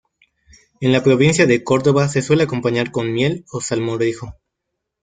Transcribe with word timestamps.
En 0.79 0.91
la 0.93 1.03
provincia 1.03 1.45
de 1.45 1.63
Córdoba 1.63 2.07
se 2.07 2.23
suele 2.23 2.41
acompañar 2.45 2.89
con 2.89 3.13
miel 3.13 3.45
o 3.51 3.61
salmorejo. 3.61 4.33